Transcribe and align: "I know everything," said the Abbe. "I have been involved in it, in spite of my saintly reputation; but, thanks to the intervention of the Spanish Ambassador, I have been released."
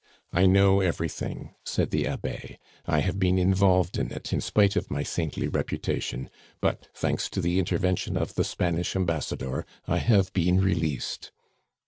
"I 0.33 0.47
know 0.47 0.79
everything," 0.81 1.53
said 1.63 1.91
the 1.91 2.07
Abbe. 2.07 2.57
"I 2.87 3.01
have 3.01 3.19
been 3.19 3.37
involved 3.37 3.99
in 3.99 4.11
it, 4.11 4.33
in 4.33 4.41
spite 4.41 4.75
of 4.75 4.89
my 4.89 5.03
saintly 5.03 5.47
reputation; 5.47 6.31
but, 6.59 6.87
thanks 6.95 7.29
to 7.29 7.39
the 7.39 7.59
intervention 7.59 8.17
of 8.17 8.33
the 8.33 8.43
Spanish 8.43 8.95
Ambassador, 8.95 9.63
I 9.87 9.97
have 9.99 10.33
been 10.33 10.59
released." 10.59 11.31